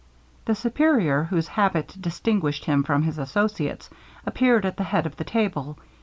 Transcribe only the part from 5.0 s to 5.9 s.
of the table.